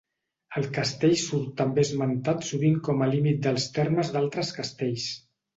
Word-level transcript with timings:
El 0.59 0.63
castell 0.77 1.13
surt 1.23 1.51
també 1.59 1.83
esmentat 1.87 2.49
sovint 2.49 2.81
com 2.89 3.05
a 3.05 3.11
límit 3.15 3.47
dels 3.47 3.71
termes 3.79 4.11
d'altres 4.17 4.55
castells. 4.61 5.11